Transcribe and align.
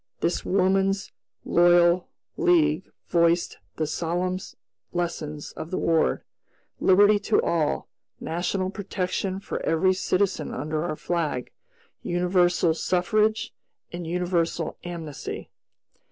This 0.21 0.43
Woman's 0.43 1.11
Loyal 1.45 2.07
League 2.35 2.89
voiced 3.09 3.59
the 3.75 3.85
solemn 3.85 4.39
lessons 4.93 5.51
of 5.51 5.69
the 5.69 5.77
War: 5.77 6.25
Liberty 6.79 7.19
to 7.19 7.39
all; 7.43 7.87
national 8.19 8.71
protection 8.71 9.39
for 9.39 9.63
every 9.63 9.93
citizen 9.93 10.55
under 10.55 10.83
our 10.83 10.95
flag; 10.95 11.51
universal 12.01 12.73
suffrage, 12.73 13.53
and 13.91 14.07
universal 14.07 14.75
amnesty. 14.83 15.51